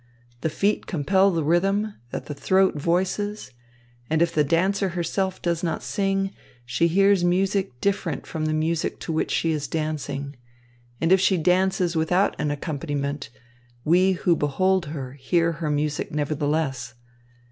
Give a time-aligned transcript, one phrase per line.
[0.39, 3.51] The feet compel the rhythm that the throat voices;
[4.09, 6.33] and if the dancer herself does not sing,
[6.65, 10.35] she hears music different from the music to which she is dancing,
[10.99, 13.29] and if she dances without an accompaniment,
[13.85, 16.95] we who behold her hear her music nevertheless.